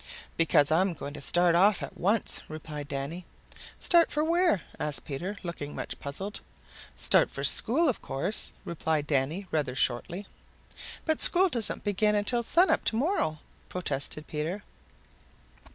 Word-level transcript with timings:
"Because 0.35 0.71
I 0.71 0.81
am 0.81 0.95
going 0.95 1.13
to 1.13 1.21
start 1.21 1.53
at 1.53 1.95
once," 1.95 2.41
replied 2.47 2.87
Danny. 2.87 3.23
"Start 3.79 4.11
for 4.11 4.23
where?" 4.23 4.63
asked 4.79 5.05
Peter, 5.05 5.37
looking 5.43 5.75
much 5.75 5.99
puzzled. 5.99 6.41
"Start 6.95 7.29
for 7.29 7.43
school 7.43 7.87
of 7.87 8.01
course," 8.01 8.51
replied 8.65 9.05
Danny 9.05 9.45
rather 9.51 9.75
shortly. 9.75 10.25
"But 11.05 11.21
school 11.21 11.49
doesn't 11.49 11.83
begin 11.83 12.15
until 12.15 12.41
sun 12.41 12.71
up 12.71 12.83
to 12.85 12.95
morrow," 12.95 13.41
protested 13.69 14.25
Peter. 14.25 14.63